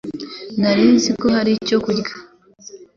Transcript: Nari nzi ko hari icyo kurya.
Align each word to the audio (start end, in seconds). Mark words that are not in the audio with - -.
Nari 0.61 0.83
nzi 0.95 1.11
ko 1.19 1.25
hari 1.35 1.51
icyo 1.59 1.77
kurya. 1.83 2.13